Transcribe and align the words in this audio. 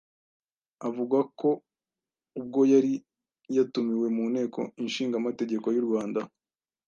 Avuga 0.87 1.17
ko 1.39 1.49
ubwo 2.39 2.61
yari 2.73 2.93
yatumiwe 3.55 4.07
mu 4.15 4.23
nteko 4.31 4.59
inshingamategeko 4.81 5.65
y'u 5.75 5.85
Rwanda 5.87 6.21